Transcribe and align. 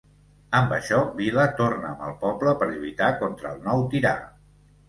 Amb 0.59 0.71
això, 0.77 1.01
Vila 1.19 1.45
torna 1.59 1.91
amb 1.91 2.01
el 2.09 2.17
poble 2.25 2.57
per 2.63 2.71
lluitar 2.73 3.13
contra 3.23 3.55
el 3.55 3.63
nou 3.69 3.89
tirà. 3.93 4.19